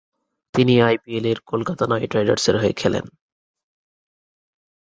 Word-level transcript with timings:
তিনি 0.53 0.73
আইপিএলে 0.81 1.31
কলকাতা 1.47 1.83
নাইট 1.87 2.11
রাইডার্সের 2.15 2.55
হয়ে 2.57 2.73
খেলেন। 2.73 3.05